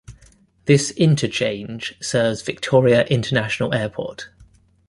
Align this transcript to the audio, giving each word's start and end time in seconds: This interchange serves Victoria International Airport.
This 0.65 0.89
interchange 0.89 1.93
serves 2.01 2.41
Victoria 2.41 3.05
International 3.05 3.71
Airport. 3.71 4.29